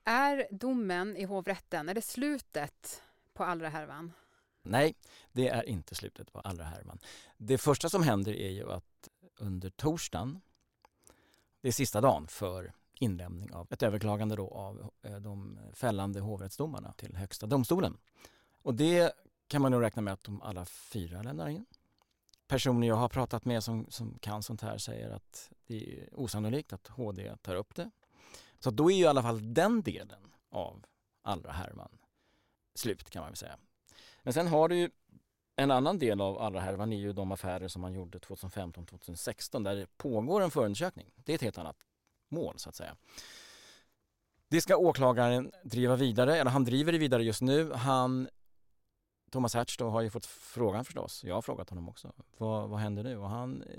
Är 0.04 0.46
domen 0.50 1.16
i 1.16 1.24
hovrätten, 1.24 1.88
är 1.88 1.94
det 1.94 2.02
slutet 2.02 3.02
på 3.34 3.44
Allra-härvan? 3.44 4.12
Nej, 4.62 4.94
det 5.32 5.48
är 5.48 5.68
inte 5.68 5.94
slutet 5.94 6.32
på 6.32 6.40
Allra-härvan. 6.40 6.98
Det 7.36 7.58
första 7.58 7.88
som 7.88 8.02
händer 8.02 8.32
är 8.32 8.50
ju 8.50 8.72
att 8.72 9.08
under 9.36 9.70
torsdagen, 9.70 10.40
det 11.60 11.68
är 11.68 11.72
sista 11.72 12.00
dagen 12.00 12.26
för 12.26 12.72
inlämning 12.94 13.52
av 13.52 13.66
ett 13.70 13.82
överklagande 13.82 14.36
då 14.36 14.48
av 14.48 14.90
eh, 15.02 15.16
de 15.16 15.58
fällande 15.74 16.20
hovrättsdomarna 16.20 16.92
till 16.92 17.16
Högsta 17.16 17.46
domstolen. 17.46 17.96
Och 18.62 18.74
det 18.74 19.12
kan 19.48 19.62
man 19.62 19.72
nog 19.72 19.82
räkna 19.82 20.02
med 20.02 20.14
att 20.14 20.24
de 20.24 20.42
alla 20.42 20.64
fyra 20.64 21.22
lämnar 21.22 21.48
in. 21.48 21.66
Personer 22.46 22.88
jag 22.88 22.96
har 22.96 23.08
pratat 23.08 23.44
med 23.44 23.64
som, 23.64 23.86
som 23.88 24.18
kan 24.18 24.42
sånt 24.42 24.62
här 24.62 24.78
säger 24.78 25.10
att 25.10 25.50
det 25.66 25.98
är 25.98 26.20
osannolikt 26.20 26.72
att 26.72 26.86
HD 26.86 27.36
tar 27.36 27.54
upp 27.54 27.74
det. 27.74 27.90
Så 28.64 28.70
då 28.70 28.90
är 28.90 28.94
ju 28.96 29.02
i 29.02 29.06
alla 29.06 29.22
fall 29.22 29.54
den 29.54 29.82
delen 29.82 30.32
av 30.50 30.84
Allra 31.22 31.52
härvan 31.52 31.98
slut 32.74 33.10
kan 33.10 33.20
man 33.20 33.30
väl 33.30 33.36
säga. 33.36 33.56
Men 34.22 34.32
sen 34.32 34.46
har 34.46 34.68
du 34.68 34.76
ju 34.76 34.90
en 35.56 35.70
annan 35.70 35.98
del 35.98 36.20
av 36.20 36.38
Allra 36.38 36.60
härvan 36.60 36.92
är 36.92 36.96
ju 36.96 37.12
de 37.12 37.32
affärer 37.32 37.68
som 37.68 37.82
man 37.82 37.94
gjorde 37.94 38.18
2015-2016 38.18 39.64
där 39.64 39.76
det 39.76 39.96
pågår 39.96 40.40
en 40.40 40.50
förundersökning. 40.50 41.10
Det 41.16 41.32
är 41.32 41.34
ett 41.34 41.42
helt 41.42 41.58
annat 41.58 41.76
mål 42.28 42.58
så 42.58 42.68
att 42.68 42.74
säga. 42.74 42.96
Det 44.48 44.60
ska 44.60 44.76
åklagaren 44.76 45.52
driva 45.64 45.96
vidare, 45.96 46.36
eller 46.36 46.50
han 46.50 46.64
driver 46.64 46.92
det 46.92 46.98
vidare 46.98 47.24
just 47.24 47.42
nu. 47.42 47.72
Han, 47.72 48.28
Thomas 49.32 49.54
Hertz 49.54 49.76
då, 49.76 49.90
har 49.90 50.00
ju 50.00 50.10
fått 50.10 50.26
frågan 50.26 50.84
förstås. 50.84 51.24
Jag 51.24 51.34
har 51.34 51.42
frågat 51.42 51.70
honom 51.70 51.88
också. 51.88 52.12
Vad, 52.38 52.68
vad 52.68 52.80
händer 52.80 53.02
nu? 53.02 53.16
Och 53.16 53.28
han 53.28 53.62
eh, 53.62 53.78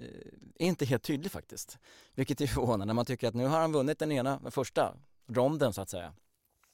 är 0.55 0.67
inte 0.67 0.85
helt 0.85 1.03
tydlig 1.03 1.31
faktiskt. 1.31 1.79
Vilket 2.13 2.41
är 2.41 2.47
förvånande 2.55 2.85
när 2.85 2.93
man 2.93 3.05
tycker 3.05 3.27
att 3.27 3.33
nu 3.33 3.45
har 3.45 3.59
han 3.59 3.71
vunnit 3.71 3.99
den 3.99 4.11
ena, 4.11 4.39
den 4.39 4.51
första 4.51 4.95
ronden 5.27 5.73
så 5.73 5.81
att 5.81 5.89
säga. 5.89 6.13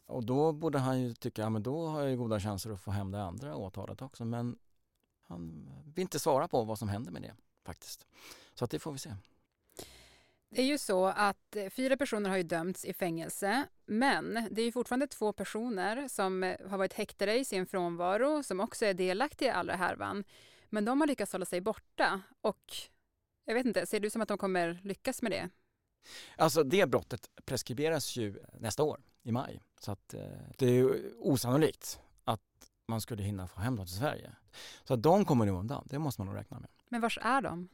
Och 0.05 0.23
då 0.23 0.51
borde 0.51 0.79
han 0.79 1.01
ju 1.01 1.13
tycka, 1.13 1.41
ja 1.41 1.49
men 1.49 1.63
då 1.63 1.87
har 1.87 2.01
jag 2.01 2.09
ju 2.09 2.17
goda 2.17 2.39
chanser 2.39 2.69
att 2.69 2.81
få 2.81 2.91
hem 2.91 3.11
det 3.11 3.23
andra 3.23 3.55
åtalet 3.55 4.01
också. 4.01 4.25
Men 4.25 4.57
han 5.21 5.69
vill 5.85 6.01
inte 6.01 6.19
svara 6.19 6.47
på 6.47 6.63
vad 6.63 6.79
som 6.79 6.89
händer 6.89 7.11
med 7.11 7.21
det 7.21 7.33
faktiskt. 7.65 8.07
Så 8.53 8.65
att 8.65 8.71
det 8.71 8.79
får 8.79 8.91
vi 8.91 8.99
se. 8.99 9.15
Det 10.51 10.61
är 10.61 10.65
ju 10.65 10.77
så 10.77 11.05
att 11.05 11.55
eh, 11.55 11.69
fyra 11.69 11.97
personer 11.97 12.29
har 12.29 12.37
ju 12.37 12.43
dömts 12.43 12.85
i 12.85 12.93
fängelse, 12.93 13.67
men 13.85 14.47
det 14.51 14.61
är 14.61 14.65
ju 14.65 14.71
fortfarande 14.71 15.07
två 15.07 15.33
personer 15.33 16.07
som 16.07 16.43
eh, 16.43 16.69
har 16.69 16.77
varit 16.77 16.93
häktade 16.93 17.39
i 17.39 17.45
sin 17.45 17.65
frånvaro, 17.65 18.43
som 18.43 18.59
också 18.59 18.85
är 18.85 18.93
delaktiga 18.93 19.47
i 19.49 19.51
alla 19.51 19.75
härvan. 19.75 20.23
Men 20.69 20.85
de 20.85 21.01
har 21.01 21.07
lyckats 21.07 21.31
hålla 21.31 21.45
sig 21.45 21.61
borta 21.61 22.21
och 22.41 22.73
jag 23.45 23.53
vet 23.53 23.65
inte, 23.65 23.85
ser 23.85 23.99
du 23.99 24.09
som 24.09 24.21
att 24.21 24.27
de 24.27 24.37
kommer 24.37 24.79
lyckas 24.83 25.21
med 25.21 25.31
det? 25.31 25.49
Alltså 26.37 26.63
det 26.63 26.85
brottet 26.85 27.29
preskriberas 27.45 28.15
ju 28.15 28.43
nästa 28.59 28.83
år, 28.83 29.01
i 29.23 29.31
maj. 29.31 29.61
Så 29.79 29.91
att 29.91 30.13
eh, 30.13 30.21
det 30.57 30.65
är 30.65 30.73
ju 30.73 31.13
osannolikt 31.17 31.99
att 32.23 32.41
man 32.87 33.01
skulle 33.01 33.23
hinna 33.23 33.47
få 33.47 33.59
hem 33.59 33.75
dem 33.75 33.85
till 33.85 33.95
Sverige. 33.95 34.31
Så 34.83 34.93
att 34.93 35.03
de 35.03 35.25
kommer 35.25 35.45
nog 35.45 35.59
undan, 35.59 35.87
det 35.89 35.99
måste 35.99 36.21
man 36.21 36.27
nog 36.27 36.35
räkna 36.35 36.59
med. 36.59 36.69
Men 36.89 37.01
var 37.01 37.17
är 37.21 37.41
de? 37.41 37.69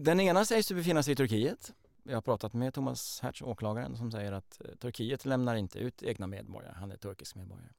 Den 0.00 0.20
ena 0.20 0.44
sägs 0.44 0.72
befinna 0.72 1.02
sig 1.02 1.12
i 1.12 1.16
Turkiet. 1.16 1.72
Jag 2.02 2.16
har 2.16 2.20
pratat 2.20 2.52
med 2.52 2.74
Thomas 2.74 3.20
Hertz, 3.20 3.42
åklagaren, 3.42 3.96
som 3.96 4.12
säger 4.12 4.32
att 4.32 4.60
eh, 4.64 4.74
Turkiet 4.74 5.24
lämnar 5.24 5.54
inte 5.54 5.78
ut 5.78 6.02
egna 6.02 6.26
medborgare. 6.26 6.74
Han 6.76 6.92
är 6.92 6.96
turkisk 6.96 7.34
medborgare. 7.34 7.70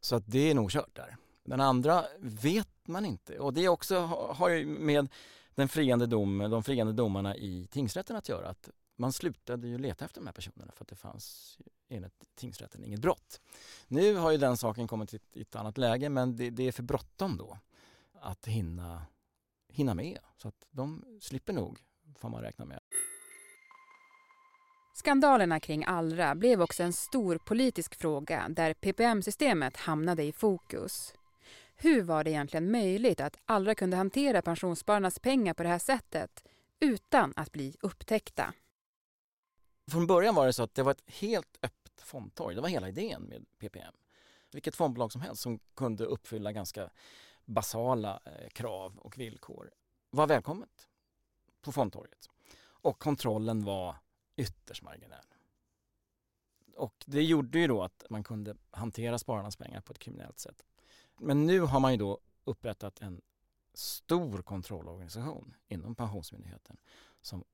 Så 0.00 0.16
att 0.16 0.22
det 0.26 0.50
är 0.50 0.54
nog 0.54 0.70
kört 0.70 0.96
där. 0.96 1.16
Den 1.44 1.60
andra 1.60 2.04
vet 2.20 2.68
man 2.84 3.04
inte 3.04 3.38
och 3.38 3.54
det 3.54 3.68
också 3.68 4.00
har 4.34 4.48
ju 4.48 4.66
med 4.66 5.08
den 5.54 5.68
friande 5.68 6.06
dom, 6.06 6.38
de 6.38 6.62
friande 6.62 6.92
domarna 6.92 7.36
i 7.36 7.68
tingsrätten 7.70 8.16
att 8.16 8.28
göra. 8.28 8.48
Att 8.48 8.70
man 8.96 9.12
slutade 9.12 9.68
ju 9.68 9.78
leta 9.78 10.04
efter 10.04 10.20
de 10.20 10.26
här 10.26 10.32
personerna 10.32 10.72
för 10.72 10.84
att 10.84 10.88
det 10.88 10.96
fanns 10.96 11.58
enligt 11.88 12.24
tingsrätten 12.34 12.84
inget 12.84 13.00
brott. 13.00 13.40
Nu 13.88 14.14
har 14.14 14.30
ju 14.30 14.38
den 14.38 14.56
saken 14.56 14.88
kommit 14.88 15.14
i 15.14 15.20
ett 15.40 15.56
annat 15.56 15.78
läge 15.78 16.08
men 16.08 16.36
det, 16.36 16.50
det 16.50 16.68
är 16.68 16.72
för 16.72 16.82
bråttom 16.82 17.36
då 17.36 17.58
att 18.12 18.46
hinna 18.46 19.06
hinna 19.76 19.94
med. 19.94 20.18
Så 20.36 20.48
att 20.48 20.66
de 20.70 21.04
slipper 21.20 21.52
nog, 21.52 21.78
får 22.18 22.28
man 22.28 22.42
räkna 22.42 22.64
med. 22.64 22.80
Skandalerna 24.94 25.60
kring 25.60 25.84
Allra 25.84 26.34
blev 26.34 26.62
också 26.62 26.82
en 26.82 26.92
stor 26.92 27.38
politisk 27.38 27.94
fråga 27.94 28.46
där 28.48 28.74
PPM-systemet 28.74 29.76
hamnade 29.76 30.22
i 30.22 30.32
fokus. 30.32 31.14
Hur 31.76 32.02
var 32.02 32.24
det 32.24 32.30
egentligen 32.30 32.70
möjligt 32.70 33.20
att 33.20 33.36
Allra 33.44 33.74
kunde 33.74 33.96
hantera 33.96 34.42
pensionsspararnas 34.42 35.18
pengar 35.18 35.54
på 35.54 35.62
det 35.62 35.68
här 35.68 35.78
sättet 35.78 36.44
utan 36.80 37.32
att 37.36 37.52
bli 37.52 37.76
upptäckta? 37.80 38.54
Från 39.90 40.06
början 40.06 40.34
var 40.34 40.46
det 40.46 40.52
så 40.52 40.62
att 40.62 40.74
det 40.74 40.82
var 40.82 40.90
ett 40.90 41.04
helt 41.06 41.58
öppet 41.62 42.02
fondtorg. 42.02 42.54
Det 42.54 42.60
var 42.60 42.68
hela 42.68 42.88
idén 42.88 43.22
med 43.22 43.44
PPM. 43.58 43.94
Vilket 44.52 44.76
fondbolag 44.76 45.12
som 45.12 45.20
helst 45.20 45.42
som 45.42 45.58
kunde 45.76 46.04
uppfylla 46.04 46.52
ganska 46.52 46.90
basala 47.46 48.20
eh, 48.24 48.48
krav 48.48 48.98
och 48.98 49.18
villkor 49.18 49.70
var 50.10 50.26
välkommet 50.26 50.88
på 51.60 51.72
fondtorget. 51.72 52.28
Och 52.58 52.98
kontrollen 52.98 53.64
var 53.64 53.96
ytterst 54.36 54.82
marginell. 54.82 55.26
Och 56.76 57.04
det 57.06 57.22
gjorde 57.22 57.58
ju 57.58 57.66
då 57.66 57.82
att 57.82 58.04
man 58.10 58.24
kunde 58.24 58.56
hantera 58.70 59.18
spararnas 59.18 59.56
pengar 59.56 59.80
på 59.80 59.92
ett 59.92 59.98
kriminellt 59.98 60.38
sätt. 60.38 60.64
Men 61.18 61.46
nu 61.46 61.60
har 61.60 61.80
man 61.80 61.92
ju 61.92 61.98
då 61.98 62.18
upprättat 62.44 63.00
en 63.00 63.20
stor 63.74 64.42
kontrollorganisation 64.42 65.54
inom 65.68 65.94
Pensionsmyndigheten 65.94 66.76
som 67.22 67.44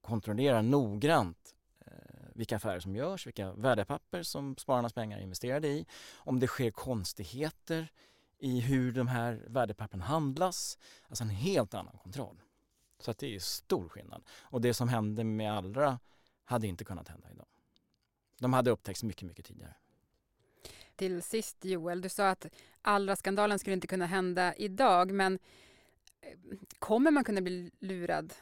kontrollerar 0.00 0.62
noggrant 0.62 1.54
eh, 1.78 1.92
vilka 2.34 2.56
affärer 2.56 2.80
som 2.80 2.96
görs, 2.96 3.26
vilka 3.26 3.52
värdepapper 3.52 4.22
som 4.22 4.56
spararnas 4.56 4.92
pengar 4.92 5.18
är 5.18 5.22
investerade 5.22 5.68
i, 5.68 5.86
om 6.14 6.40
det 6.40 6.46
sker 6.46 6.70
konstigheter 6.70 7.92
i 8.40 8.60
hur 8.60 8.92
de 8.92 9.08
här 9.08 9.44
värdepappren 9.46 10.00
handlas. 10.00 10.78
Alltså 11.08 11.24
en 11.24 11.30
helt 11.30 11.74
annan 11.74 11.98
kontroll. 11.98 12.42
Så 12.98 13.10
att 13.10 13.18
det 13.18 13.34
är 13.34 13.40
stor 13.40 13.88
skillnad. 13.88 14.22
Och 14.40 14.60
det 14.60 14.74
som 14.74 14.88
hände 14.88 15.24
med 15.24 15.52
Allra 15.52 15.98
hade 16.44 16.66
inte 16.66 16.84
kunnat 16.84 17.08
hända 17.08 17.30
idag. 17.30 17.46
De 18.38 18.52
hade 18.52 18.70
upptäckts 18.70 19.02
mycket, 19.02 19.28
mycket 19.28 19.46
tidigare. 19.46 19.74
Till 20.96 21.22
sist 21.22 21.64
Joel, 21.64 22.00
du 22.00 22.08
sa 22.08 22.28
att 22.28 22.46
Allra-skandalen 22.82 23.58
skulle 23.58 23.74
inte 23.74 23.86
kunna 23.86 24.06
hända 24.06 24.54
idag, 24.54 25.12
men 25.12 25.38
eh, 26.20 26.38
kommer 26.78 27.10
man 27.10 27.24
kunna 27.24 27.40
bli 27.40 27.70
lurad 27.78 28.34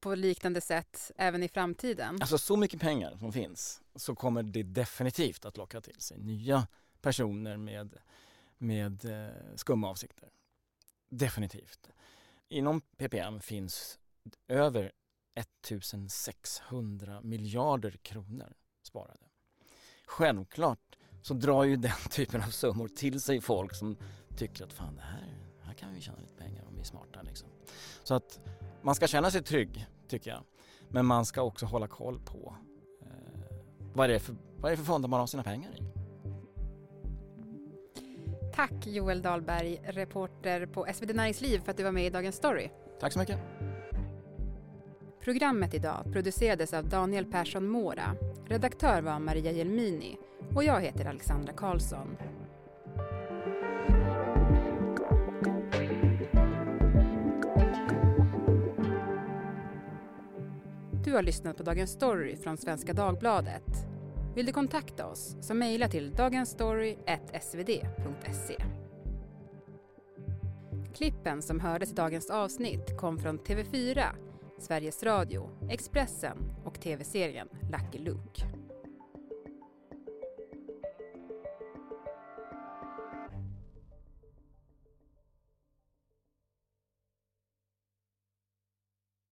på 0.00 0.14
liknande 0.14 0.60
sätt 0.60 1.12
även 1.16 1.42
i 1.42 1.48
framtiden? 1.48 2.18
Alltså 2.20 2.38
så 2.38 2.56
mycket 2.56 2.80
pengar 2.80 3.16
som 3.16 3.32
finns 3.32 3.82
så 3.94 4.14
kommer 4.14 4.42
det 4.42 4.62
definitivt 4.62 5.44
att 5.44 5.56
locka 5.56 5.80
till 5.80 6.00
sig 6.00 6.18
nya 6.18 6.66
personer 7.00 7.56
med 7.56 7.98
med 8.60 9.04
eh, 9.04 9.56
skumma 9.56 9.88
avsikter. 9.88 10.28
Definitivt. 11.08 11.90
Inom 12.48 12.80
PPM 12.80 13.40
finns 13.40 13.98
över 14.48 14.92
1600 15.34 17.20
miljarder 17.22 17.90
kronor 17.90 18.52
sparade. 18.82 19.26
Självklart 20.06 20.96
så 21.22 21.34
drar 21.34 21.64
ju 21.64 21.76
den 21.76 21.92
typen 22.10 22.42
av 22.42 22.48
summor 22.48 22.88
till 22.88 23.20
sig 23.20 23.40
folk 23.40 23.74
som 23.74 23.96
tycker 24.36 24.64
att 24.64 24.72
fan 24.72 24.96
det 24.96 25.02
här, 25.02 25.38
här 25.62 25.74
kan 25.74 25.94
vi 25.94 26.00
tjäna 26.00 26.18
lite 26.18 26.36
pengar 26.36 26.64
om 26.64 26.74
vi 26.74 26.80
är 26.80 26.84
smarta 26.84 27.22
liksom. 27.22 27.48
Så 28.02 28.14
att 28.14 28.40
man 28.82 28.94
ska 28.94 29.06
känna 29.06 29.30
sig 29.30 29.42
trygg 29.42 29.86
tycker 30.08 30.30
jag. 30.30 30.44
Men 30.88 31.06
man 31.06 31.26
ska 31.26 31.42
också 31.42 31.66
hålla 31.66 31.88
koll 31.88 32.20
på 32.20 32.56
eh, 33.02 33.56
vad, 33.94 34.10
är 34.10 34.12
det 34.12 34.20
för, 34.20 34.36
vad 34.56 34.72
är 34.72 34.76
det 34.76 34.76
för 34.76 34.84
fonder 34.84 35.08
man 35.08 35.20
har 35.20 35.26
sina 35.26 35.42
pengar 35.42 35.70
i. 35.70 35.89
Tack 38.60 38.86
Joel 38.86 39.22
Dahlberg, 39.22 39.80
reporter 39.84 40.66
på 40.66 40.86
SvD 40.94 41.14
Näringsliv 41.14 41.58
för 41.58 41.70
att 41.70 41.76
du 41.76 41.82
var 41.82 41.92
med 41.92 42.06
i 42.06 42.10
Dagens 42.10 42.36
Story. 42.36 42.68
Tack 43.00 43.12
så 43.12 43.18
mycket. 43.18 43.38
Programmet 45.24 45.74
idag 45.74 46.12
producerades 46.12 46.74
av 46.74 46.88
Daniel 46.88 47.24
Persson 47.24 47.68
Mora. 47.68 48.16
Redaktör 48.48 49.02
var 49.02 49.18
Maria 49.18 49.52
Jelmini 49.52 50.16
och 50.54 50.64
jag 50.64 50.80
heter 50.80 51.04
Alexandra 51.04 51.52
Karlsson. 51.52 52.16
Du 61.04 61.12
har 61.12 61.22
lyssnat 61.22 61.56
på 61.56 61.62
Dagens 61.62 61.90
Story 61.90 62.36
från 62.36 62.56
Svenska 62.56 62.92
Dagbladet. 62.92 63.89
Vill 64.34 64.46
du 64.46 64.52
kontakta 64.52 65.06
oss 65.06 65.36
så 65.40 65.54
mejla 65.54 65.88
till 65.88 66.14
dagensstory.svd.se. 66.14 68.56
Klippen 70.94 71.42
som 71.42 71.60
hördes 71.60 71.92
i 71.92 71.94
dagens 71.94 72.30
avsnitt 72.30 72.96
kom 72.96 73.18
från 73.18 73.38
TV4, 73.38 74.02
Sveriges 74.58 75.02
Radio, 75.02 75.50
Expressen 75.70 76.36
och 76.64 76.80
tv-serien 76.80 77.48
Lucky 77.72 77.98
Luke. 77.98 78.59